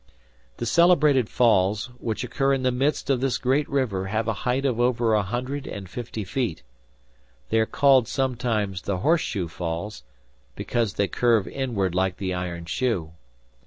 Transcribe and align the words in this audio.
The 0.57 0.65
celebrated 0.65 1.29
falls, 1.29 1.91
which 1.99 2.23
occur 2.23 2.53
in 2.55 2.63
the 2.63 2.71
midst 2.71 3.11
of 3.11 3.21
this 3.21 3.37
great 3.37 3.69
river 3.69 4.07
have 4.07 4.27
a 4.27 4.33
height 4.49 4.65
of 4.65 4.79
over 4.79 5.13
a 5.13 5.21
hundred 5.21 5.67
and 5.67 5.87
fifty 5.87 6.23
feet. 6.23 6.63
They 7.51 7.59
are 7.59 7.67
called 7.67 8.07
sometimes 8.07 8.81
the 8.81 8.97
Horse 9.05 9.21
shoe 9.21 9.47
Falls, 9.47 10.01
because 10.55 10.95
they 10.95 11.07
curve 11.07 11.47
inward 11.47 11.93
like 11.93 12.17
the 12.17 12.33
iron 12.33 12.65
shoe. 12.65 13.11